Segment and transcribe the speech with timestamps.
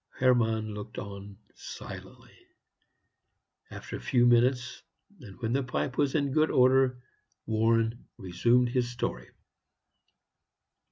[0.17, 2.35] Hermann looked on silently.
[3.69, 4.81] After a few minutes,
[5.19, 7.03] and when the pipe was in good order,
[7.45, 9.29] Warren resumed his story.